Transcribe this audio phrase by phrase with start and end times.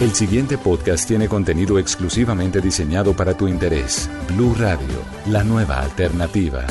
[0.00, 4.08] El siguiente podcast tiene contenido exclusivamente diseñado para tu interés.
[4.28, 4.86] Blue Radio,
[5.26, 6.64] la nueva alternativa.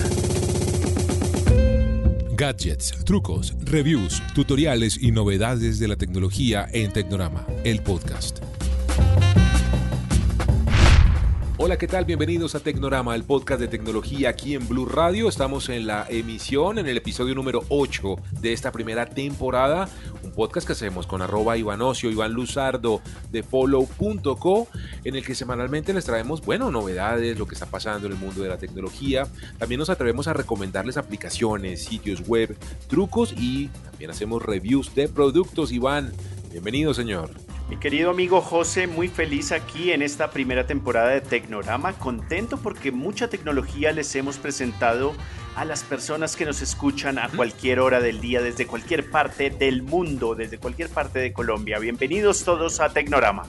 [2.32, 8.40] Gadgets, trucos, reviews, tutoriales y novedades de la tecnología en Tecnorama, el podcast.
[11.60, 12.06] Hola, ¿qué tal?
[12.06, 15.28] Bienvenidos a Tecnorama, el podcast de tecnología aquí en Blue Radio.
[15.28, 19.90] Estamos en la emisión, en el episodio número 8 de esta primera temporada.
[20.38, 23.02] Podcast que hacemos con arroba Iván Ocio, Iván Luzardo
[23.32, 24.68] de follow.co,
[25.04, 28.44] en el que semanalmente les traemos, bueno, novedades, lo que está pasando en el mundo
[28.44, 29.28] de la tecnología.
[29.58, 32.56] También nos atrevemos a recomendarles aplicaciones, sitios web,
[32.88, 35.72] trucos y también hacemos reviews de productos.
[35.72, 36.14] Iván,
[36.52, 37.47] bienvenido, señor.
[37.70, 42.94] Mi querido amigo José, muy feliz aquí en esta primera temporada de Tecnorama, contento porque
[42.94, 45.14] mucha tecnología les hemos presentado
[45.54, 49.84] a las personas que nos escuchan a cualquier hora del día, desde cualquier parte del
[49.84, 51.78] mundo, desde cualquier parte de Colombia.
[51.78, 53.44] Bienvenidos todos a Tecnorama.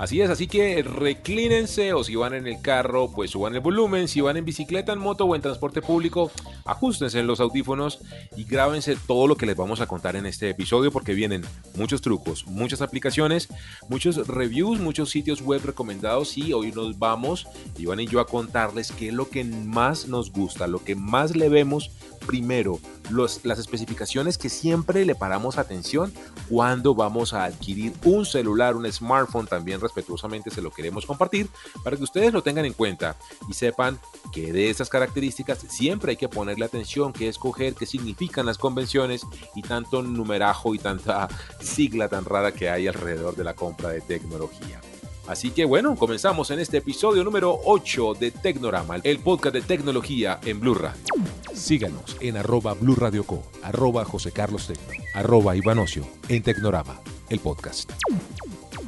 [0.00, 4.08] Así es, así que reclínense o si van en el carro, pues suban el volumen,
[4.08, 6.30] si van en bicicleta, en moto o en transporte público,
[6.64, 8.00] ajustense en los audífonos
[8.34, 12.00] y grábense todo lo que les vamos a contar en este episodio porque vienen muchos
[12.00, 13.48] trucos, muchas aplicaciones,
[13.90, 17.46] muchos reviews, muchos sitios web recomendados y hoy nos vamos,
[17.76, 21.36] Iván y yo, a contarles qué es lo que más nos gusta, lo que más
[21.36, 21.90] le vemos
[22.26, 22.78] primero,
[23.10, 26.12] las especificaciones que siempre le paramos atención
[26.48, 31.48] cuando vamos a adquirir un celular, un smartphone, también respetuosamente se lo queremos compartir
[31.82, 33.16] para que ustedes lo tengan en cuenta
[33.48, 33.98] y sepan
[34.32, 39.26] que de esas características siempre hay que ponerle atención, qué escoger, qué significan las convenciones
[39.54, 41.28] y tanto numerajo y tanta
[41.60, 44.80] sigla tan rara que hay alrededor de la compra de tecnología.
[45.26, 50.40] Así que bueno, comenzamos en este episodio número 8 de Tecnorama, el podcast de tecnología
[50.44, 50.76] en Blue.
[51.54, 57.92] Síganos en arroba Blue Co, arroba José Carlos Tecno, arroba Ivanocio, en Tecnorama, el podcast.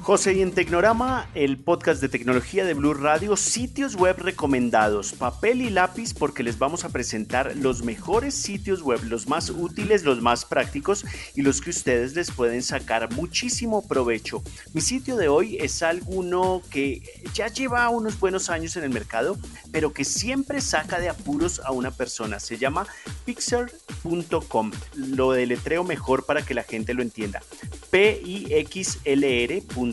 [0.03, 5.63] José, y en Tecnorama, el podcast de tecnología de Blue Radio, sitios web recomendados, papel
[5.63, 10.21] y lápiz, porque les vamos a presentar los mejores sitios web, los más útiles, los
[10.21, 11.05] más prácticos
[11.37, 14.43] y los que ustedes les pueden sacar muchísimo provecho.
[14.75, 19.39] Mi sitio de hoy es alguno que ya lleva unos buenos años en el mercado,
[19.71, 22.41] pero que siempre saca de apuros a una persona.
[22.41, 22.89] Se llama
[23.25, 24.73] pixel.com.
[24.97, 27.41] Lo deletreo mejor para que la gente lo entienda.
[27.91, 29.92] P-I-X-L-R.com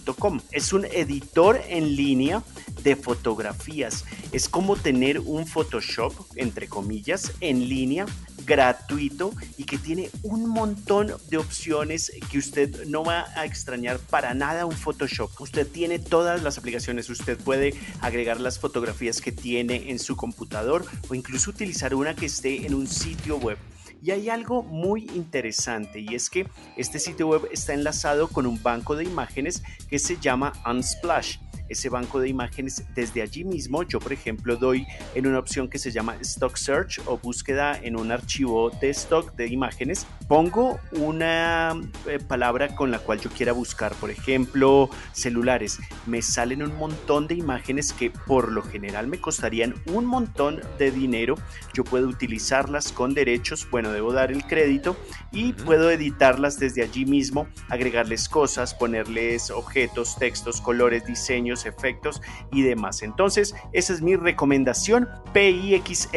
[0.51, 2.43] es un editor en línea
[2.83, 4.05] de fotografías.
[4.31, 8.05] Es como tener un Photoshop, entre comillas, en línea
[8.45, 14.33] gratuito y que tiene un montón de opciones que usted no va a extrañar para
[14.33, 15.29] nada un Photoshop.
[15.39, 20.83] Usted tiene todas las aplicaciones, usted puede agregar las fotografías que tiene en su computador
[21.09, 23.57] o incluso utilizar una que esté en un sitio web.
[24.01, 28.61] Y hay algo muy interesante y es que este sitio web está enlazado con un
[28.61, 31.37] banco de imágenes que se llama Unsplash
[31.69, 33.83] ese banco de imágenes desde allí mismo.
[33.83, 34.85] Yo, por ejemplo, doy
[35.15, 39.35] en una opción que se llama Stock Search o búsqueda en un archivo de stock
[39.35, 40.05] de imágenes.
[40.27, 41.73] Pongo una
[42.07, 45.79] eh, palabra con la cual yo quiera buscar, por ejemplo, celulares.
[46.05, 50.91] Me salen un montón de imágenes que por lo general me costarían un montón de
[50.91, 51.35] dinero.
[51.73, 54.95] Yo puedo utilizarlas con derechos, bueno, debo dar el crédito
[55.31, 62.21] y puedo editarlas desde allí mismo, agregarles cosas, ponerles objetos, textos, colores, diseños efectos
[62.51, 63.01] y demás.
[63.01, 66.11] Entonces, esa es mi recomendación, pixlr.com,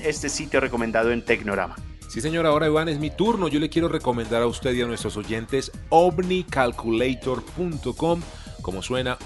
[0.00, 1.76] este sitio recomendado en Tecnorama.
[2.08, 3.48] Sí, señor, ahora Iván es mi turno.
[3.48, 8.20] Yo le quiero recomendar a usted y a nuestros oyentes omnicalculator.com
[8.64, 9.18] como suena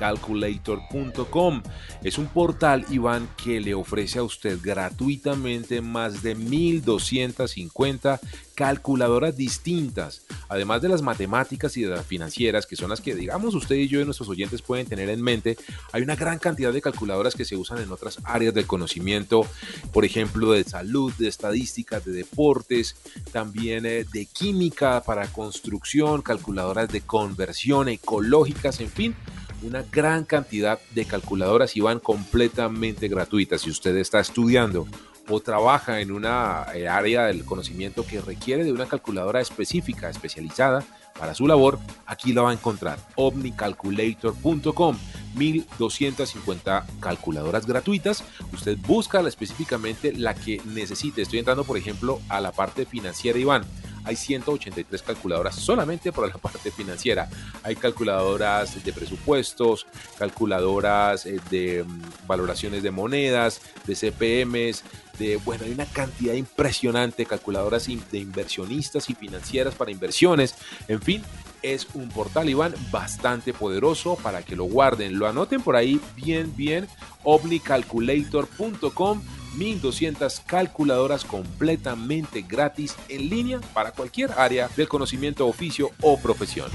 [0.00, 1.62] omnicalculator.com.
[2.02, 8.20] Es un portal, Iván, que le ofrece a usted gratuitamente más de 1250
[8.54, 13.54] calculadoras distintas, además de las matemáticas y de las financieras, que son las que, digamos,
[13.54, 15.56] usted y yo y nuestros oyentes pueden tener en mente.
[15.92, 19.46] Hay una gran cantidad de calculadoras que se usan en otras áreas del conocimiento,
[19.94, 22.96] por ejemplo, de salud, de estadísticas, de deportes,
[23.32, 29.16] también eh, de química para construcción, calculadoras de conversión ecológicas, en fin
[29.62, 33.62] una gran cantidad de calculadoras y van completamente gratuitas.
[33.62, 34.86] Si usted está estudiando
[35.28, 40.84] o trabaja en una eh, área del conocimiento que requiere de una calculadora específica, especializada
[41.18, 42.98] para su labor, aquí la va a encontrar.
[43.16, 44.96] omnicalculator.com
[45.34, 48.24] 1250 calculadoras gratuitas.
[48.52, 51.22] Usted busca específicamente la que necesite.
[51.22, 53.64] Estoy entrando, por ejemplo, a la parte financiera, Iván
[54.10, 57.28] hay 183 calculadoras solamente para la parte financiera.
[57.62, 59.86] Hay calculadoras de presupuestos,
[60.18, 64.82] calculadoras eh, de mm, valoraciones de monedas, de CPMs,
[65.18, 70.56] de, bueno, hay una cantidad impresionante de calculadoras de inversionistas y financieras para inversiones.
[70.88, 71.22] En fin,
[71.62, 76.56] es un portal, Iván, bastante poderoso para que lo guarden, lo anoten por ahí bien,
[76.56, 76.88] bien,
[77.22, 79.22] omnicalculator.com
[79.54, 86.70] 1200 calculadoras completamente gratis en línea para cualquier área del conocimiento, oficio o profesión.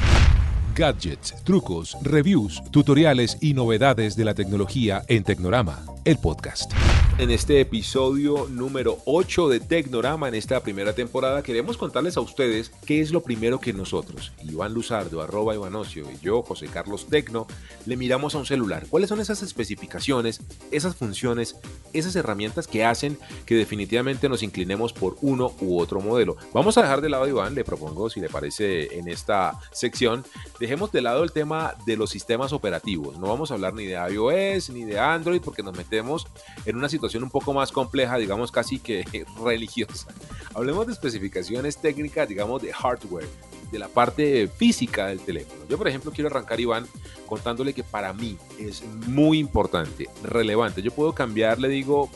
[0.76, 6.74] Gadgets, trucos, reviews, tutoriales y novedades de la tecnología en Tecnorama, el podcast.
[7.18, 12.74] En este episodio número 8 de Tecnorama, en esta primera temporada, queremos contarles a ustedes
[12.86, 17.48] qué es lo primero que nosotros, Iván Luzardo, arroba Ivanocio y yo, José Carlos Tecno,
[17.86, 18.86] le miramos a un celular.
[18.90, 20.42] ¿Cuáles son esas especificaciones,
[20.72, 21.56] esas funciones,
[21.94, 26.36] esas herramientas que hacen que definitivamente nos inclinemos por uno u otro modelo?
[26.52, 30.26] Vamos a dejar de lado Iván, le propongo, si le parece, en esta sección,
[30.60, 33.18] dejemos de lado el tema de los sistemas operativos.
[33.18, 36.28] No vamos a hablar ni de iOS ni de Android porque nos metemos
[36.66, 39.06] en una situación un poco más compleja, digamos casi que
[39.44, 40.08] religiosa.
[40.54, 43.28] Hablemos de especificaciones técnicas, digamos de hardware,
[43.72, 45.62] de la parte física del teléfono.
[45.70, 46.88] Yo, por ejemplo, quiero arrancar, Iván,
[47.26, 50.82] contándole que para mí es muy importante, relevante.
[50.82, 52.10] Yo puedo cambiar, le digo,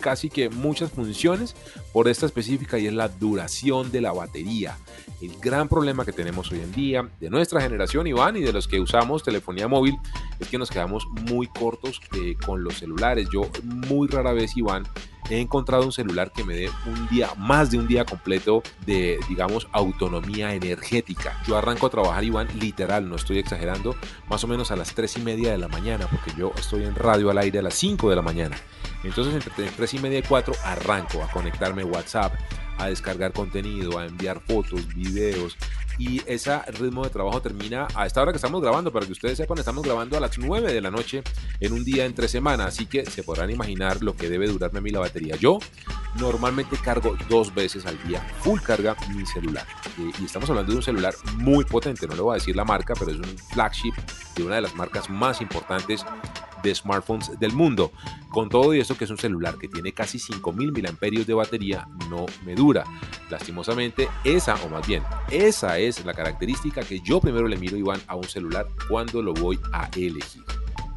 [0.00, 1.54] casi que muchas funciones
[1.92, 4.78] por esta específica y es la duración de la batería.
[5.20, 8.66] El gran problema que tenemos hoy en día de nuestra generación, Iván, y de los
[8.66, 9.96] que usamos telefonía móvil,
[10.38, 13.28] es que nos quedamos muy cortos eh, con los celulares.
[13.32, 14.84] Yo muy rara vez, Iván,
[15.28, 19.18] he encontrado un celular que me dé un día, más de un día completo de,
[19.28, 21.40] digamos, autonomía energética.
[21.46, 23.94] Yo arranco a trabajar, Iván, literal, no estoy exagerando,
[24.28, 26.94] más o menos a las 3 y media de la mañana, porque yo estoy en
[26.94, 28.56] radio al aire a las 5 de la mañana.
[29.04, 32.34] Entonces, entre 3 y media y 4 arranco a conectarme WhatsApp,
[32.78, 35.56] a descargar contenido, a enviar fotos, videos.
[35.98, 38.90] Y ese ritmo de trabajo termina a esta hora que estamos grabando.
[38.90, 41.22] Para que ustedes sepan, estamos grabando a las 9 de la noche
[41.60, 42.64] en un día entre semana.
[42.64, 45.36] Así que se podrán imaginar lo que debe durarme a mí la batería.
[45.36, 45.58] Yo
[46.18, 49.66] normalmente cargo dos veces al día, full carga mi celular.
[49.98, 52.06] Y, estamos hablando de un celular muy potente.
[52.06, 53.92] No le voy a decir la marca, pero es un flagship
[54.36, 56.06] de una de las marcas más importantes
[56.62, 57.92] de smartphones del mundo.
[58.28, 61.88] Con todo y esto que es un celular que tiene casi 5000 mAh de batería,
[62.08, 62.84] no me dura.
[63.28, 68.00] Lastimosamente, esa, o más bien, esa es la característica que yo primero le miro, Iván,
[68.06, 70.44] a un celular cuando lo voy a elegir.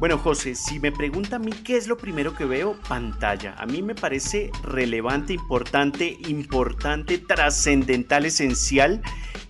[0.00, 3.54] Bueno, José, si me pregunta a mí qué es lo primero que veo, pantalla.
[3.58, 9.02] A mí me parece relevante, importante, importante, trascendental, esencial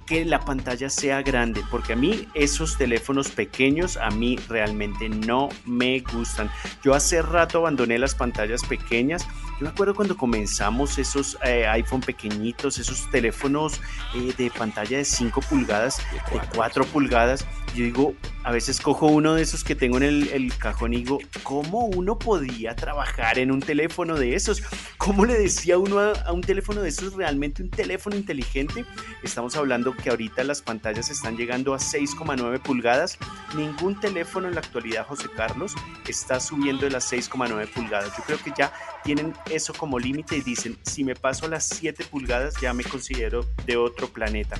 [0.06, 5.48] que la pantalla sea grande, porque a mí esos teléfonos pequeños a mí realmente no
[5.64, 6.50] me gustan.
[6.82, 9.26] Yo hace rato abandoné las pantallas pequeñas.
[9.58, 13.80] Yo me acuerdo cuando comenzamos esos eh, iPhone pequeñitos, esos teléfonos
[14.16, 15.98] eh, de pantalla de 5 pulgadas,
[16.32, 17.46] de 4 pulgadas.
[17.74, 18.14] Yo digo,
[18.44, 22.18] a veces cojo uno de esos que tengo en el, cajón y digo, ¿cómo uno
[22.18, 24.62] podía trabajar en un teléfono de esos?
[24.98, 28.84] ¿Cómo le decía uno a, un teléfono de esos realmente un teléfono inteligente?
[29.22, 33.18] Estamos hablando que ahorita las pantallas están llegando a 6,9 pulgadas.
[33.56, 35.74] Ningún teléfono en la actualidad, José Carlos,
[36.06, 38.16] está subiendo de las 6,9 pulgadas.
[38.16, 38.72] Yo creo que ya
[39.04, 42.84] tienen eso como límite y dicen, si me paso a las 7 pulgadas ya me
[42.84, 44.56] considero de otro planeta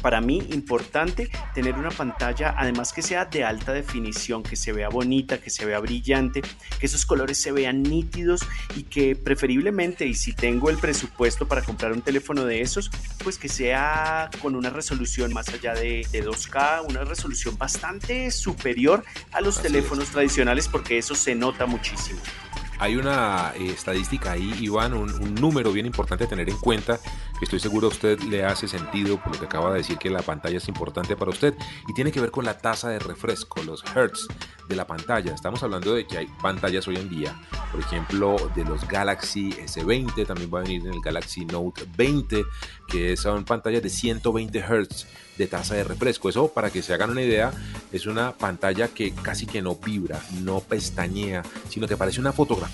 [0.00, 4.88] para mí importante tener una pantalla, además que sea de alta definición, que se vea
[4.88, 6.42] bonita, que se vea brillante,
[6.78, 8.42] que esos colores se vean nítidos
[8.76, 12.90] y que preferiblemente, y si tengo el presupuesto para comprar un teléfono de esos,
[13.22, 19.40] pues que sea con una resolución más allá de, 2K, una resolución bastante superior a
[19.40, 22.20] los teléfonos tradicionales porque eso se nota muchísimo.
[22.80, 27.00] Hay una eh, estadística ahí, Iván, un, número bien importante a tener en cuenta,
[27.38, 30.10] que estoy seguro a usted le hace sentido por lo que acaba de decir que
[30.10, 31.54] la pantalla es importante para usted,
[31.88, 34.28] y tiene que ver con la tasa de refresco, los hertz
[34.68, 35.34] de la pantalla.
[35.34, 37.36] Estamos hablando de que hay pantallas hoy en día,
[37.72, 42.44] por ejemplo, de los Galaxy S20, también va a venir en el Galaxy Note 20,
[42.86, 45.06] que son pantallas de 120 Hz
[45.36, 46.28] de tasa de refresco.
[46.28, 47.52] Eso, para que se hagan una idea,
[47.92, 52.67] es una pantalla que casi que no vibra, no pestañea, sino que parece una fotografía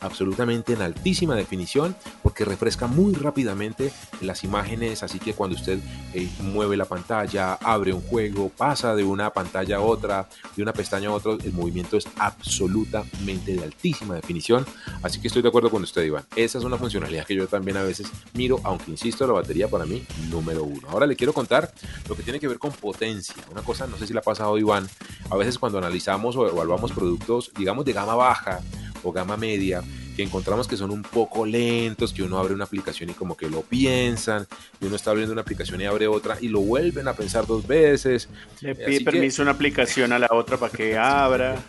[0.00, 5.78] absolutamente en altísima definición porque refresca muy rápidamente las imágenes, así que cuando usted
[6.14, 10.72] eh, mueve la pantalla, abre un juego, pasa de una pantalla a otra, de una
[10.72, 14.64] pestaña a otra, el movimiento es absolutamente de altísima definición,
[15.02, 17.76] así que estoy de acuerdo con usted Iván, esa es una funcionalidad que yo también
[17.76, 20.88] a veces miro, aunque insisto, la batería para mí número uno.
[20.90, 21.72] Ahora le quiero contar
[22.08, 24.58] lo que tiene que ver con potencia, una cosa, no sé si la ha pasado
[24.58, 24.88] Iván,
[25.30, 28.60] a veces cuando analizamos o evaluamos productos, digamos de gama baja,
[29.12, 29.82] gama media
[30.18, 33.48] que encontramos que son un poco lentos, que uno abre una aplicación y como que
[33.48, 34.48] lo piensan,
[34.80, 37.68] y uno está abriendo una aplicación y abre otra y lo vuelven a pensar dos
[37.68, 38.28] veces.
[38.60, 41.62] Le pide permiso una aplicación a la otra para que abra.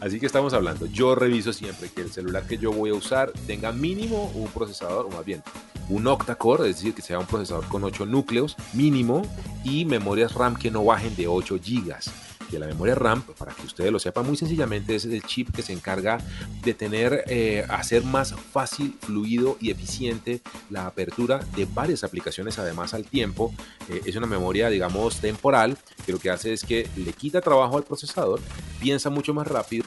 [0.00, 3.30] Así que estamos hablando, yo reviso siempre que el celular que yo voy a usar
[3.46, 5.44] tenga mínimo un procesador, o más bien
[5.88, 9.22] un octa-core, es decir, que sea un procesador con 8 núcleos mínimo
[9.62, 13.66] y memorias RAM que no bajen de 8 GB que la memoria RAM, para que
[13.66, 16.18] ustedes lo sepan muy sencillamente, es el chip que se encarga
[16.62, 22.94] de tener, eh, hacer más fácil, fluido y eficiente la apertura de varias aplicaciones además
[22.94, 23.54] al tiempo.
[23.88, 27.76] Eh, es una memoria, digamos, temporal, que lo que hace es que le quita trabajo
[27.76, 28.40] al procesador,
[28.80, 29.84] piensa mucho más rápido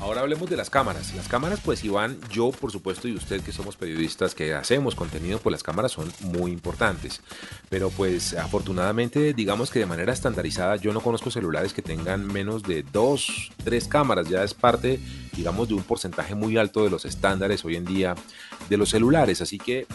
[0.00, 1.14] Ahora hablemos de las cámaras.
[1.14, 5.38] Las cámaras, pues Iván, yo por supuesto y usted que somos periodistas que hacemos contenido,
[5.38, 7.22] pues las cámaras son muy importantes.
[7.70, 12.62] Pero pues afortunadamente, digamos que de manera estandarizada, yo no conozco celulares que tengan menos
[12.62, 14.28] de dos, tres cámaras.
[14.28, 15.00] Ya es parte,
[15.32, 18.14] digamos, de un porcentaje muy alto de los estándares hoy en día
[18.68, 19.40] de los celulares.
[19.40, 19.86] Así que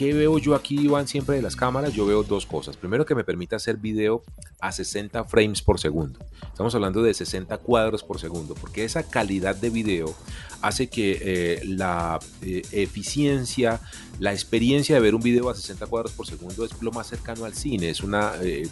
[0.00, 1.92] ¿Qué veo yo aquí, Iván, siempre de las cámaras?
[1.92, 2.74] Yo veo dos cosas.
[2.74, 4.22] Primero, que me permite hacer video
[4.58, 6.18] a 60 frames por segundo.
[6.42, 10.14] Estamos hablando de 60 cuadros por segundo, porque esa calidad de video
[10.62, 13.80] hace que eh, la eh, eficiencia,
[14.18, 17.44] la experiencia de ver un video a 60 cuadros por segundo es lo más cercano
[17.44, 17.90] al cine.
[17.90, 18.68] Es una eh,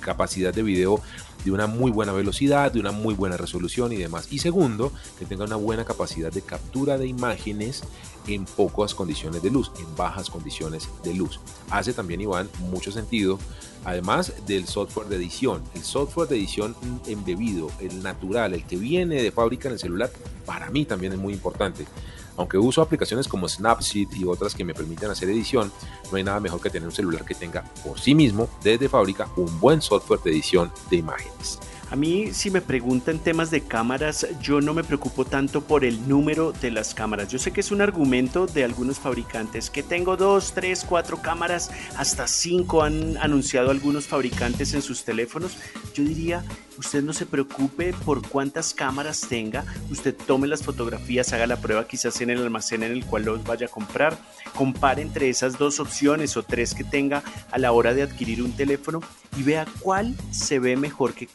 [0.00, 1.00] capacidad de video
[1.44, 4.28] de una muy buena velocidad, de una muy buena resolución y demás.
[4.30, 7.82] Y segundo, que tenga una buena capacidad de captura de imágenes
[8.28, 11.40] en pocas condiciones de luz, en bajas condiciones de luz.
[11.70, 13.38] Hace también, Iván, mucho sentido,
[13.84, 15.62] además del software de edición.
[15.74, 20.10] El software de edición embebido, el natural, el que viene de fábrica en el celular,
[20.46, 21.86] para mí también es muy importante.
[22.36, 25.70] Aunque uso aplicaciones como Snapseed y otras que me permiten hacer edición,
[26.10, 29.28] no hay nada mejor que tener un celular que tenga por sí mismo, desde fábrica,
[29.36, 31.58] un buen software de edición de imágenes.
[31.92, 36.08] A mí, si me preguntan temas de cámaras, yo no me preocupo tanto por el
[36.08, 37.28] número de las cámaras.
[37.28, 41.70] Yo sé que es un argumento de algunos fabricantes, que tengo dos, tres, cuatro cámaras,
[41.98, 45.58] hasta cinco han anunciado algunos fabricantes en sus teléfonos.
[45.92, 46.42] Yo diría,
[46.78, 51.86] usted no se preocupe por cuántas cámaras tenga, usted tome las fotografías, haga la prueba
[51.86, 54.16] quizás en el almacén en el cual los vaya a comprar,
[54.54, 58.52] compare entre esas dos opciones o tres que tenga a la hora de adquirir un
[58.52, 59.00] teléfono
[59.36, 61.26] y vea cuál se ve mejor, qué,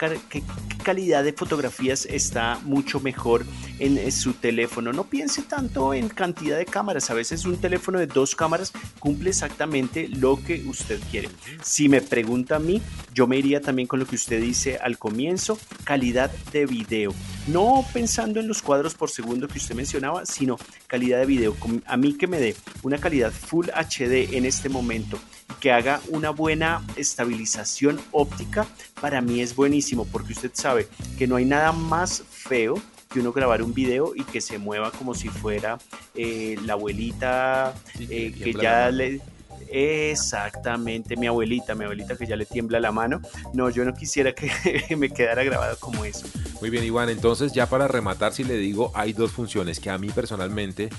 [0.84, 3.46] calidad de fotografías está mucho mejor
[3.80, 4.94] en eh, su teléfono.
[4.94, 9.32] No piense tanto en cantidad de cámaras, a veces un teléfono de dos cámaras cumple
[9.32, 11.30] exactamente lo que usted quiere.
[11.62, 12.82] Si me pregunta a mí,
[13.14, 17.14] yo me iría también con lo que usted dice al comienzo, calidad de video.
[17.48, 21.56] No pensando en los cuadros por segundo que usted mencionaba, sino calidad de video.
[21.86, 25.20] A mí que me dé una calidad Full HD en este momento
[25.60, 28.66] que haga una buena estabilización óptica,
[29.02, 30.88] para mí es buenísimo porque usted sabe
[31.18, 34.92] que no hay nada más feo que uno grabar un video y que se mueva
[34.92, 35.78] como si fuera
[36.14, 39.22] eh, la abuelita eh, que ya le
[39.70, 43.22] Exactamente, mi abuelita, mi abuelita que ya le tiembla la mano.
[43.54, 44.52] No, yo no quisiera que
[44.98, 46.28] me quedara grabado como eso.
[46.62, 47.10] Muy bien, Iván.
[47.10, 50.90] Entonces, ya para rematar, si le digo, hay dos funciones que a mí personalmente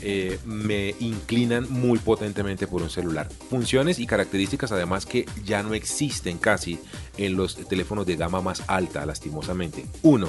[0.00, 3.28] eh, me inclinan muy potentemente por un celular.
[3.50, 6.80] Funciones y características además que ya no existen casi
[7.18, 9.86] en los teléfonos de gama más alta, lastimosamente.
[10.02, 10.28] Uno,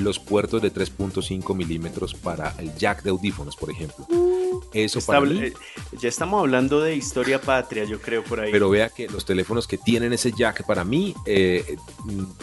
[0.00, 4.06] los puertos de 3.5 milímetros para el jack de audífonos, por ejemplo.
[4.72, 5.52] Eso para eh,
[6.00, 8.52] Ya estamos hablando de historia patria, yo creo, por ahí.
[8.52, 11.76] Pero vea que los teléfonos que tienen ese jack, para mí, eh,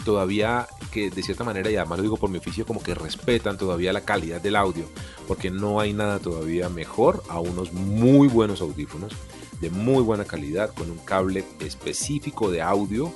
[0.04, 3.58] todavía que de cierta manera, y además lo digo por mi oficio, como que respetan
[3.58, 4.84] todavía la calidad del audio,
[5.26, 9.12] porque no hay nada todavía mejor a unos muy buenos audífonos
[9.60, 13.12] de muy buena calidad, con un cable específico de audio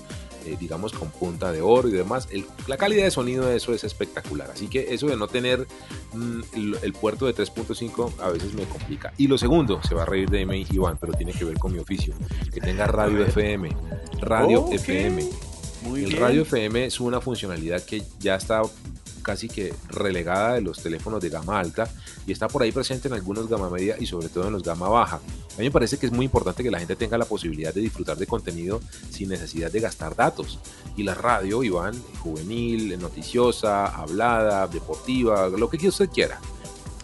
[0.46, 2.28] eh, digamos, con punta de oro y demás.
[2.66, 4.50] la calidad de sonido de eso es espectacular.
[4.50, 5.66] Así que eso de no tener
[6.12, 6.40] mm,
[6.82, 9.12] el, puerto de 3.5 a veces me complica.
[9.16, 11.72] Y lo segundo, se va a reír de mí, Iván, pero tiene que ver con
[11.72, 12.14] mi oficio.
[12.52, 13.70] Que tenga radio FM.
[14.20, 15.28] Radio FM.
[15.96, 18.62] el radio FM es una funcionalidad que ya está
[19.22, 21.88] casi que relegada de los teléfonos de gama alta
[22.26, 24.88] y está por ahí presente en algunos gama media y sobre todo en los gama
[24.88, 25.16] baja.
[25.16, 27.80] A mí me parece que es muy importante que la gente tenga la posibilidad de
[27.80, 30.58] disfrutar de contenido sin necesidad de gastar datos.
[30.96, 36.40] Y la radio, Iván, juvenil, noticiosa, hablada, deportiva, lo que usted quiera,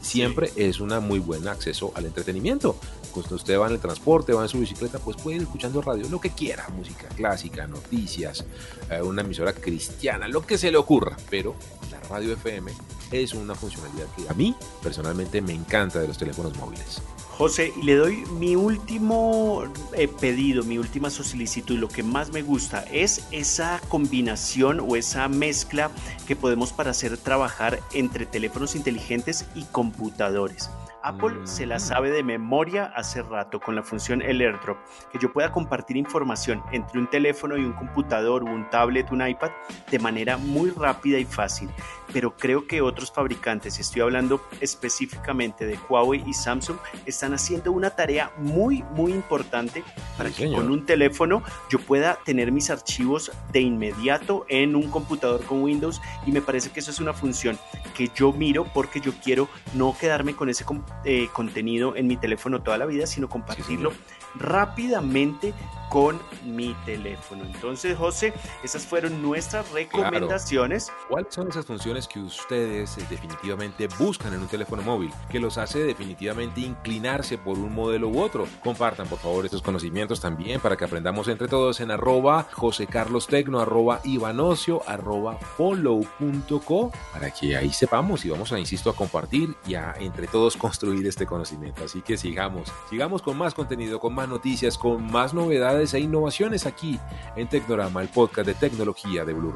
[0.01, 2.77] siempre es un muy buen acceso al entretenimiento.
[3.13, 6.09] Cuando usted va en el transporte, va en su bicicleta, pues puede ir escuchando radio,
[6.09, 8.45] lo que quiera, música clásica, noticias,
[8.91, 11.17] eh, una emisora cristiana, lo que se le ocurra.
[11.31, 11.55] Pero
[11.91, 12.73] la radio FM
[13.13, 17.03] es una funcionalidad que a mí personalmente me encanta de los teléfonos móviles.
[17.39, 19.63] José, le doy mi último
[19.93, 21.79] eh, pedido, mi última solicitud.
[21.79, 25.93] Lo que más me gusta es esa combinación o esa mezcla
[26.27, 30.69] que podemos para hacer trabajar entre teléfonos inteligentes y computadores
[31.09, 34.77] Apple se la sabe de memoria hace rato con la función el AirDrop,
[35.11, 39.51] que yo pueda compartir información entre un teléfono y un computador, un tablet, un iPad
[39.91, 41.71] de manera muy rápida y fácil.
[42.13, 47.73] Pero creo que otros fabricantes, y estoy hablando específicamente de Huawei y Samsung, están haciendo
[47.73, 49.85] una tarea muy, muy importante
[50.17, 50.63] para Sí, que señor.
[50.63, 56.01] con un teléfono yo pueda tener mis archivos de inmediato en un computador con Windows
[56.27, 57.59] y me parece que eso es una función
[57.95, 60.65] que yo miro porque yo quiero no quedarme con ese
[61.05, 63.93] eh, contenido en mi teléfono toda la vida, sino compartirlo
[64.39, 65.55] rápidamente
[65.89, 67.45] con mi teléfono.
[67.45, 70.93] Entonces, José, esas fueron nuestras recomendaciones.
[71.09, 75.11] ¿Cuáles son esas funciones que ustedes eh, definitivamente buscan en un teléfono móvil?
[75.31, 78.47] Que los hace definitivamente inclinarse por un modelo u otro.
[78.63, 83.27] Compartan por favor estos conocimientos también para que aprendamos entre todos en arroba José Carlos
[83.27, 89.55] Tecno, arroba Ivanocio, arroba follow.co para que ahí sepamos y vamos a, insisto, a compartir
[89.67, 91.85] y a entre todos construir este conocimiento.
[91.85, 96.67] Así que sigamos, sigamos con más contenido, con más noticias, con más novedades e innovaciones
[96.67, 96.99] aquí
[97.37, 99.55] en Tecnorama, el podcast de tecnología de Blue.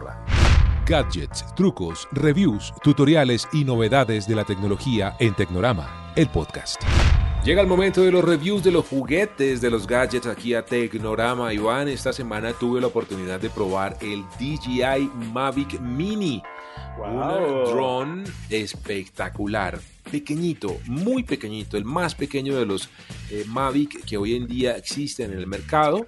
[0.87, 6.83] Gadgets, trucos, reviews, tutoriales y novedades de la tecnología en Tecnorama, el podcast.
[7.45, 11.53] Llega el momento de los reviews de los juguetes, de los gadgets aquí a Tecnorama.
[11.53, 16.41] Iván, esta semana tuve la oportunidad de probar el DJI Mavic Mini.
[16.99, 22.89] Un drone espectacular, pequeñito, muy pequeñito, el más pequeño de los
[23.31, 26.07] eh, Mavic que hoy en día existen en el mercado.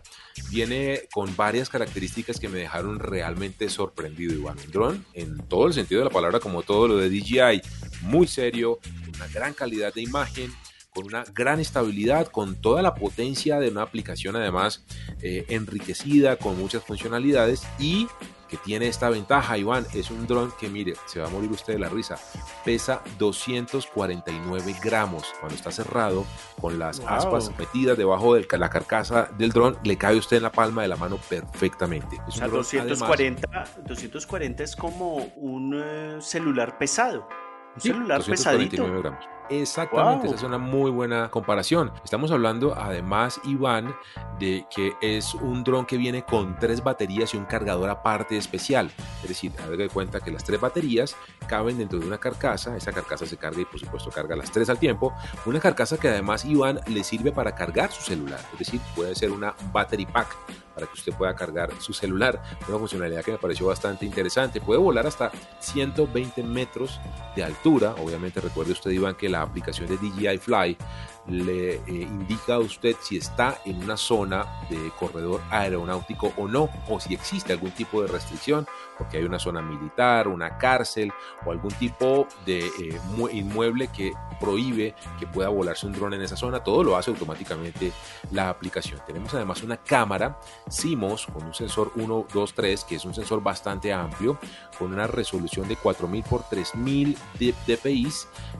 [0.51, 4.59] Viene con varias características que me dejaron realmente sorprendido, Iván.
[4.65, 7.63] Un drone, en todo el sentido de la palabra, como todo lo de DJI,
[8.03, 10.53] muy serio, con una gran calidad de imagen,
[10.95, 14.85] con una gran estabilidad, con toda la potencia de una aplicación además
[15.23, 18.07] eh, enriquecida, con muchas funcionalidades y
[18.55, 21.73] que tiene esta ventaja, Iván, es un dron que mire, se va a morir usted
[21.73, 22.17] de la risa,
[22.65, 25.25] pesa 249 gramos.
[25.41, 26.25] Cuando está cerrado,
[26.61, 27.09] con las Wow.
[27.09, 30.89] aspas metidas debajo de la carcasa del dron, le cabe usted en la palma de
[30.89, 32.17] la mano perfectamente.
[32.29, 37.29] Es O sea, un dron, además, 240, 240 es como un eh, celular pesado.
[37.75, 39.03] Un Sí, celular 249 pesadito.
[39.03, 39.25] gramos.
[39.51, 40.35] Exactamente, Wow.
[40.35, 41.93] esa es una muy buena comparación.
[42.05, 43.95] Estamos hablando además, Iván,
[44.39, 48.91] de que es un dron que viene con tres baterías y un cargador aparte especial.
[49.23, 52.93] Es decir, haga de cuenta que las tres baterías caben dentro de una carcasa, esa
[52.93, 55.13] carcasa se carga y por supuesto carga las tres al tiempo.
[55.47, 58.41] Una carcasa que además, Iván, le sirve para cargar su celular.
[58.53, 60.35] Es decir, puede ser una battery pack
[60.75, 62.43] para que usted pueda cargar su celular.
[62.69, 64.61] Una funcionalidad que me pareció bastante interesante.
[64.61, 65.31] Puede volar hasta
[65.61, 67.01] 120 metros
[67.37, 67.95] de altura.
[68.03, 70.77] Obviamente recuerde usted, Iván, que la aplicación de DJI Fly
[71.27, 76.69] le eh, indica a usted si está en una zona de corredor aeronáutico o no,
[76.89, 78.67] o si existe algún tipo de restricción,
[78.99, 81.13] porque hay una zona militar, una cárcel
[81.47, 86.23] o algún tipo de eh, mu- inmueble que prohíbe que pueda volarse un dron en
[86.23, 86.63] esa zona.
[86.63, 87.93] Todo lo hace automáticamente
[88.31, 89.01] la aplicación.
[89.07, 93.43] Tenemos además una cámara CMOS con un sensor 1, 2, 3, que es un sensor
[93.43, 94.39] bastante amplio,
[94.79, 98.05] con una resolución de 4000 por 3000 de- dpi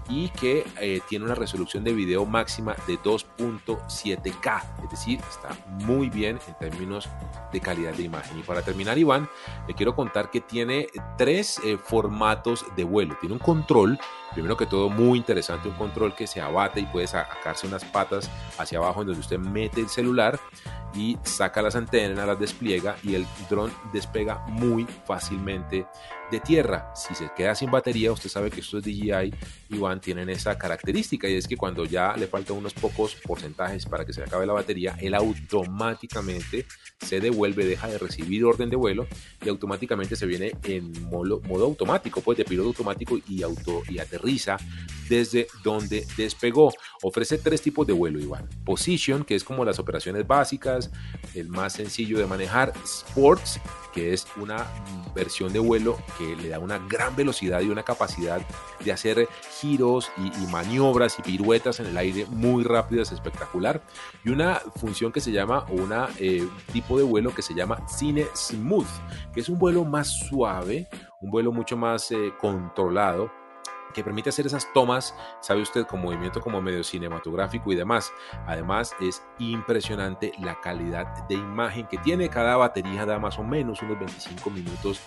[0.09, 2.54] y que eh, tiene una resolución de video máxima
[2.87, 7.09] de 2.7K, es decir, está muy bien en términos
[7.53, 8.39] de calidad de imagen.
[8.39, 9.29] Y para terminar, Iván,
[9.67, 13.17] le quiero contar que tiene tres eh, formatos de vuelo.
[13.21, 13.99] Tiene un control,
[14.35, 18.31] primero que todo muy interesante, un control que se abate y puede sacarse unas patas
[18.59, 20.39] hacia abajo en donde usted mete el celular
[20.95, 25.87] y saca las antenas, las despliega y el dron despega muy fácilmente
[26.31, 26.93] de tierra.
[26.95, 29.35] Si se queda sin batería, usted sabe que estos DJI
[29.71, 34.05] Iván tienen esa característica y es que cuando ya le faltan unos pocos porcentajes para
[34.05, 36.67] que se acabe la batería, él automáticamente
[37.01, 39.07] se devuelve, deja de recibir orden de vuelo
[39.45, 43.99] y automáticamente se viene en modo, modo automático, pues de piloto automático y, auto, y
[44.25, 44.57] aterriza
[45.09, 46.73] desde donde despegó.
[47.03, 48.49] Ofrece tres tipos de vuelo, Iván.
[48.65, 50.91] Position, que es como las operaciones básicas,
[51.35, 52.73] el más sencillo de manejar.
[52.85, 53.61] Sports,
[53.93, 54.67] que es una
[55.15, 58.41] versión de vuelo que le da una gran velocidad y una capacidad
[58.83, 59.29] de hacer
[59.61, 63.83] giros y, y maniobras y piruetas en el aire muy rápidas, espectacular.
[64.25, 67.87] Y una función que se llama, o una eh, tipo de vuelo que se llama
[67.89, 68.87] Cine Smooth,
[69.35, 70.89] que es un vuelo más suave,
[71.21, 73.44] un vuelo mucho más eh, controlado
[73.95, 78.13] que permite hacer esas tomas, sabe usted, con movimiento como medio cinematográfico y demás.
[78.47, 82.29] Además, es impresionante la calidad de imagen que tiene.
[82.29, 85.01] Cada batería da más o menos unos 25 minutos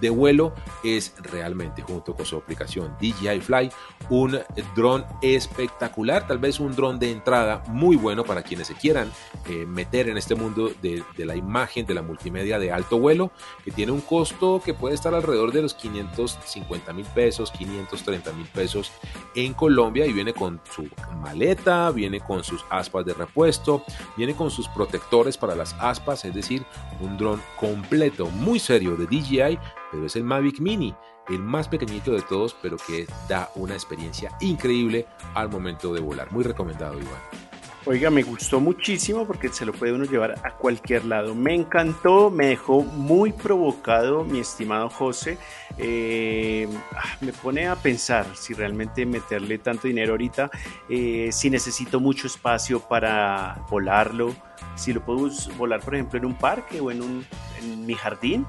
[0.00, 0.54] de vuelo.
[0.84, 3.70] Es realmente, junto con su aplicación DJI Fly,
[4.10, 4.38] un
[4.76, 6.26] dron espectacular.
[6.26, 9.10] Tal vez un dron de entrada muy bueno para quienes se quieran
[9.48, 13.32] eh, meter en este mundo de, de la imagen, de la multimedia de alto vuelo,
[13.64, 18.46] que tiene un costo que puede estar alrededor de los 550 mil pesos, 530 mil
[18.46, 18.92] pesos
[19.34, 20.88] en Colombia y viene con su
[21.22, 23.84] maleta, viene con sus aspas de repuesto,
[24.16, 26.64] viene con sus protectores para las aspas, es decir,
[27.00, 29.58] un dron completo, muy serio de DJI,
[29.90, 30.94] pero es el Mavic Mini
[31.28, 36.30] el más pequeñito de todos, pero que da una experiencia increíble al momento de volar.
[36.32, 37.43] Muy recomendado, Iván.
[37.86, 41.34] Oiga, me gustó muchísimo porque se lo puede uno llevar a cualquier lado.
[41.34, 45.36] Me encantó, me dejó muy provocado, mi estimado José.
[45.76, 46.66] Eh,
[46.96, 50.50] ah, me pone a pensar si realmente meterle tanto dinero ahorita,
[50.88, 54.34] eh, si necesito mucho espacio para volarlo,
[54.76, 57.26] si lo puedo volar, por ejemplo, en un parque o en, un,
[57.60, 58.46] en mi jardín.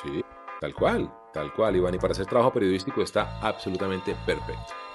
[0.00, 0.22] Sí,
[0.60, 1.94] tal cual, tal cual, Iván.
[1.96, 4.85] Y para hacer trabajo periodístico está absolutamente perfecto.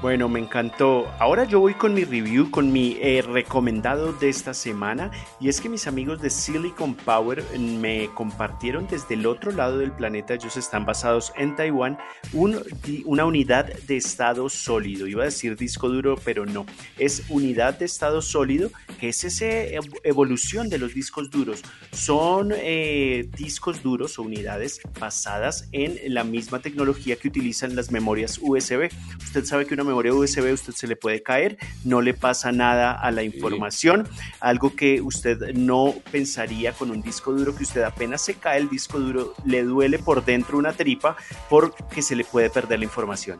[0.00, 1.12] Bueno, me encantó.
[1.18, 5.10] Ahora yo voy con mi review, con mi eh, recomendado de esta semana.
[5.40, 9.90] Y es que mis amigos de Silicon Power me compartieron desde el otro lado del
[9.90, 11.98] planeta, ellos están basados en Taiwán,
[12.32, 15.08] una unidad de estado sólido.
[15.08, 16.64] Iba a decir disco duro, pero no.
[16.96, 18.70] Es unidad de estado sólido,
[19.00, 19.46] que es esa
[20.04, 21.62] evolución de los discos duros.
[21.90, 28.38] Son eh, discos duros o unidades basadas en la misma tecnología que utilizan las memorias
[28.40, 28.90] USB.
[29.18, 32.92] Usted sabe que una memoria USB usted se le puede caer, no le pasa nada
[32.92, 34.08] a la información,
[34.40, 38.68] algo que usted no pensaría con un disco duro que usted apenas se cae el
[38.68, 41.16] disco duro le duele por dentro una tripa
[41.48, 43.38] porque se le puede perder la información.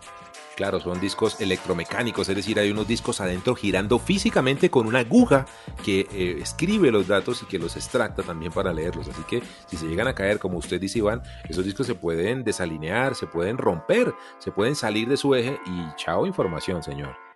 [0.58, 5.46] Claro, son discos electromecánicos, es decir, hay unos discos adentro girando físicamente con una aguja
[5.84, 9.06] que eh, escribe los datos y que los extracta también para leerlos.
[9.06, 12.42] Así que si se llegan a caer, como usted dice Iván, esos discos se pueden
[12.42, 17.27] desalinear, se pueden romper, se pueden salir de su eje y chao información, señor.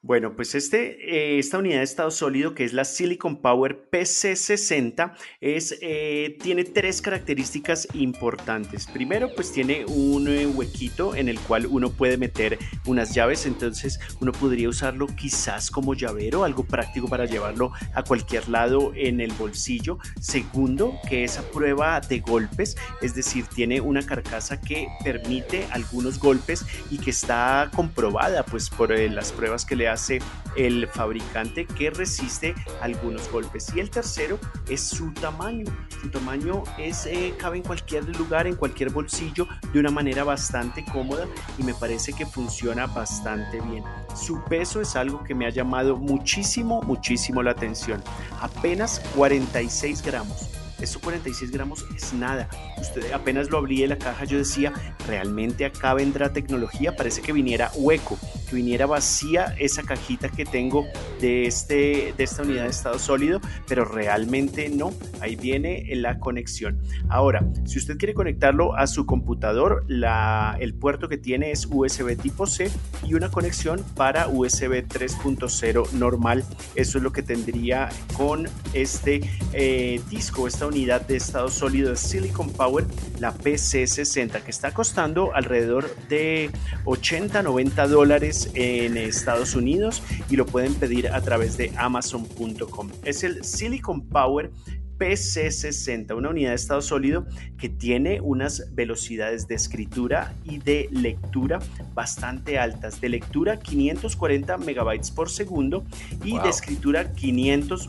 [0.00, 5.12] Bueno, pues este, eh, esta unidad de estado sólido, que es la Silicon Power PC60,
[5.40, 8.86] es, eh, tiene tres características importantes.
[8.86, 13.98] Primero, pues tiene un eh, huequito en el cual uno puede meter unas llaves, entonces
[14.20, 19.32] uno podría usarlo quizás como llavero, algo práctico para llevarlo a cualquier lado en el
[19.32, 19.98] bolsillo.
[20.20, 26.20] Segundo, que es a prueba de golpes, es decir, tiene una carcasa que permite algunos
[26.20, 30.20] golpes y que está comprobada pues por las pruebas que le hace
[30.56, 33.72] el fabricante que resiste algunos golpes.
[33.74, 35.66] Y el tercero es su tamaño.
[36.00, 40.84] Su tamaño es, eh, cabe en cualquier lugar, en cualquier bolsillo, de una manera bastante
[40.84, 41.26] cómoda
[41.58, 43.84] y me parece que funciona bastante bien.
[44.14, 48.02] Su peso es algo que me ha llamado muchísimo, muchísimo la atención.
[48.40, 52.48] Apenas 46 gramos esto 46 gramos es nada.
[52.80, 54.72] Usted apenas lo abrí de la caja, yo decía,
[55.06, 56.94] realmente acá vendrá tecnología.
[56.94, 60.86] Parece que viniera hueco, que viniera vacía esa cajita que tengo
[61.20, 64.92] de, este, de esta unidad de estado sólido, pero realmente no.
[65.20, 66.80] Ahí viene la conexión.
[67.08, 72.16] Ahora, si usted quiere conectarlo a su computador, la, el puerto que tiene es USB
[72.16, 72.70] tipo C
[73.04, 76.44] y una conexión para USB 3.0 normal.
[76.74, 79.20] Eso es lo que tendría con este
[79.52, 82.86] eh, disco, esta unidad de estado sólido de Silicon Power,
[83.18, 86.50] la PC60, que está costando alrededor de
[86.84, 92.90] 80-90 dólares en Estados Unidos y lo pueden pedir a través de amazon.com.
[93.04, 94.50] Es el Silicon Power
[94.98, 97.26] PC60, una unidad de estado sólido
[97.58, 101.60] que tiene unas velocidades de escritura y de lectura
[101.94, 103.00] bastante altas.
[103.00, 105.84] De lectura 540 megabytes por segundo
[106.24, 107.88] y de escritura 500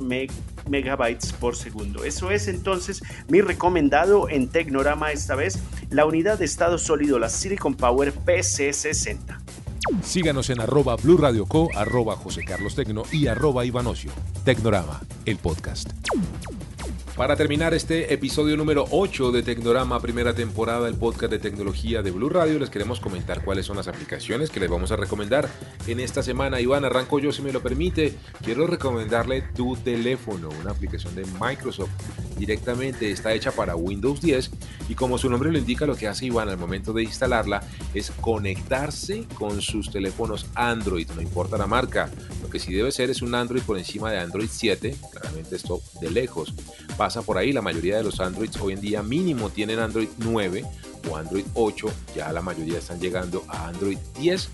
[0.69, 2.03] megabytes por segundo.
[2.03, 7.29] Eso es entonces mi recomendado en Tecnorama esta vez, la unidad de estado sólido, la
[7.29, 9.39] Silicon Power PC60.
[10.03, 14.11] Síganos en arroba Blue Radio Co, arroba José Carlos Tecno y arroba Ivanocio.
[14.43, 15.89] Tecnorama, el podcast.
[17.19, 22.11] Para terminar este episodio número 8 de Tecnorama, primera temporada del podcast de tecnología de
[22.11, 25.49] Blue Radio, les queremos comentar cuáles son las aplicaciones que les vamos a recomendar
[25.85, 26.61] en esta semana.
[26.61, 28.15] Iván, arranco yo si me lo permite.
[28.41, 31.91] Quiero recomendarle tu teléfono, una aplicación de Microsoft.
[32.39, 34.49] Directamente está hecha para Windows 10
[34.87, 37.61] y como su nombre lo indica, lo que hace Iván al momento de instalarla
[37.93, 42.09] es conectarse con sus teléfonos Android, no importa la marca.
[42.41, 45.81] Lo que sí debe ser es un Android por encima de Android 7, claramente esto
[45.99, 46.53] de lejos
[46.97, 47.51] pasa por ahí.
[47.51, 50.63] La mayoría de los Androids hoy en día mínimo tienen Android 9
[51.09, 51.91] o Android 8.
[52.15, 54.49] Ya la mayoría están llegando a Android 10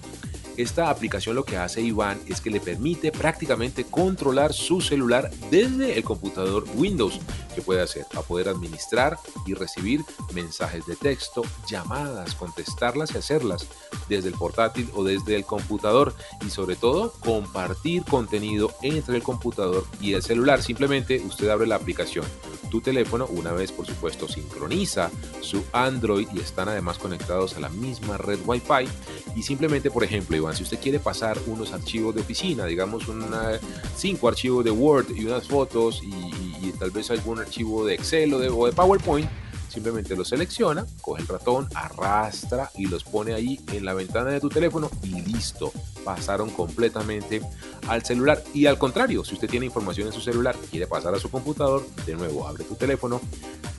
[0.57, 5.97] esta aplicación lo que hace Iván es que le permite prácticamente controlar su celular desde
[5.97, 7.19] el computador Windows.
[7.53, 8.05] que puede hacer?
[8.15, 10.01] A poder administrar y recibir
[10.33, 13.65] mensajes de texto, llamadas, contestarlas y hacerlas
[14.09, 16.13] desde el portátil o desde el computador
[16.45, 20.61] y sobre todo compartir contenido entre el computador y el celular.
[20.61, 22.25] Simplemente usted abre la aplicación.
[22.69, 27.69] Tu teléfono, una vez por supuesto, sincroniza su Android y están además conectados a la
[27.69, 28.89] misma red Wi-Fi
[29.35, 33.59] Y simplemente, por ejemplo, Iván, si usted quiere pasar unos archivos de oficina, digamos una,
[33.97, 38.39] cinco archivos de Word y unas fotos y, tal vez algún archivo de Excel o
[38.39, 39.29] de, PowerPoint,
[39.69, 44.39] simplemente los selecciona, coge el ratón, arrastra y los pone ahí en la ventana de
[44.39, 45.71] tu teléfono y listo.
[46.03, 47.41] Pasaron completamente
[47.87, 48.41] al celular.
[48.53, 51.29] Y al contrario, si usted tiene información en su celular y quiere pasar a su
[51.29, 53.21] computador, de nuevo abre tu teléfono,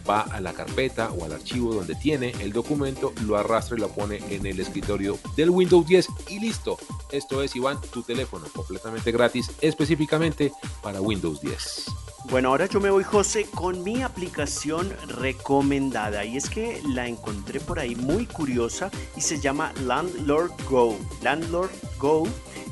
[0.08, 3.88] va a la carpeta o al archivo donde tiene el documento, lo arrastra y lo
[3.88, 6.78] pone en el escritorio del Windows 10 y listo.
[7.10, 11.86] Esto es, Iván, tu teléfono completamente gratis, específicamente para Windows 10.
[12.28, 16.24] Bueno, ahora yo me voy, José, con mi aplicación recomendada.
[16.24, 20.96] Y es que la encontré por ahí muy curiosa y se llama Landlord Go.
[21.22, 22.26] Landlord Go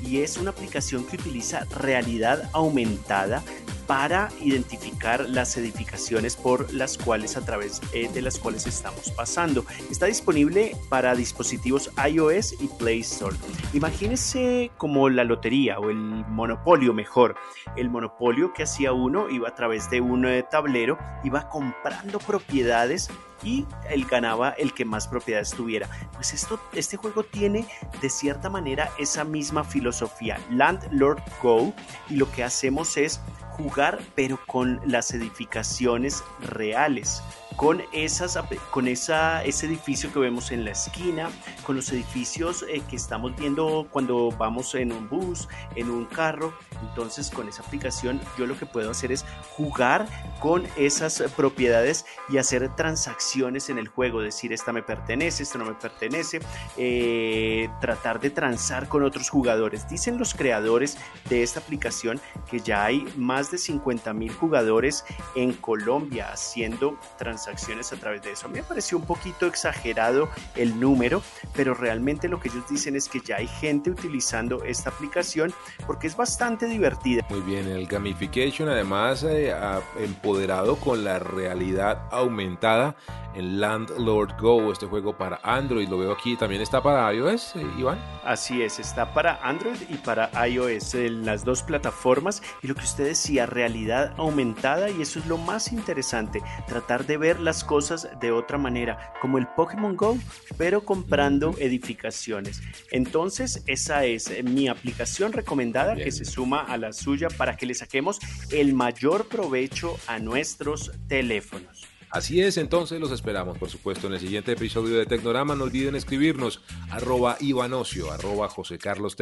[0.05, 3.43] y es una aplicación que utiliza realidad aumentada
[3.87, 9.65] para identificar las edificaciones por las cuales a través eh, de las cuales estamos pasando.
[9.91, 13.37] Está disponible para dispositivos iOS y Play Store.
[13.73, 17.37] Imagínese como la lotería o el monopolio mejor.
[17.77, 23.11] El monopolio que hacía uno iba a través de un eh, tablero, iba comprando propiedades
[23.45, 25.89] y él ganaba el que más propiedades tuviera.
[26.15, 27.67] Pues esto, este juego tiene
[28.01, 31.73] de cierta manera esa misma filosofía, Landlord Go,
[32.09, 37.23] y lo que hacemos es jugar pero con las edificaciones reales
[37.57, 38.39] con, esas,
[38.71, 41.31] con esa, ese edificio que vemos en la esquina,
[41.65, 46.53] con los edificios eh, que estamos viendo cuando vamos en un bus, en un carro.
[46.83, 49.25] Entonces con esa aplicación yo lo que puedo hacer es
[49.57, 50.07] jugar
[50.41, 55.65] con esas propiedades y hacer transacciones en el juego, decir esta me pertenece, esta no
[55.65, 56.41] me pertenece,
[56.77, 59.89] eh, tratar de transar con otros jugadores.
[59.89, 60.97] Dicen los creadores
[61.29, 67.55] de esta aplicación que ya hay más de 50 mil jugadores en Colombia haciendo transacciones
[67.55, 68.47] acciones a través de eso.
[68.47, 71.23] A mí me pareció un poquito exagerado el número,
[71.55, 75.53] pero realmente lo que ellos dicen es que ya hay gente utilizando esta aplicación
[75.87, 77.27] porque es bastante divertida.
[77.31, 79.55] Muy bien, el gamification además eh,
[79.99, 82.97] empoderado con la realidad aumentada
[83.35, 87.67] el Landlord Go, este juego para Android, lo veo aquí, también está para iOS, eh,
[87.79, 87.99] Iván.
[88.25, 92.43] Así es, está para Android y para iOS, en las dos plataformas.
[92.63, 97.17] Y lo que usted decía, realidad aumentada, y eso es lo más interesante, tratar de
[97.17, 100.19] ver las cosas de otra manera, como el Pokémon Go,
[100.57, 102.63] pero comprando edificaciones.
[102.91, 107.75] Entonces, esa es mi aplicación recomendada que se suma a la suya para que le
[107.75, 108.19] saquemos
[108.51, 111.84] el mayor provecho a nuestros teléfonos.
[112.15, 115.57] Así es, entonces los esperamos, por supuesto, en el siguiente episodio de Tecnorama.
[115.57, 119.17] No olviden escribirnos arroba Ivanocio, arroba José Carlos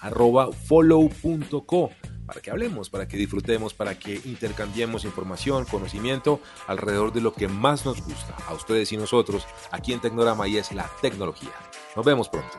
[0.00, 1.92] arroba follow.co
[2.26, 7.46] para que hablemos, para que disfrutemos, para que intercambiemos información, conocimiento alrededor de lo que
[7.46, 11.52] más nos gusta a ustedes y nosotros aquí en Tecnorama y es la tecnología.
[11.94, 12.58] Nos vemos pronto.